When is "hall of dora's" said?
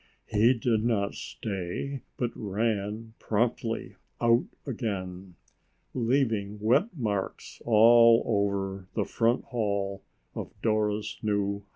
9.45-11.19